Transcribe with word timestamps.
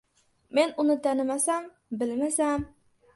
—Men 0.59 0.71
uni 0.83 0.95
tanimasam, 1.03 1.67
bilmasam... 2.05 2.65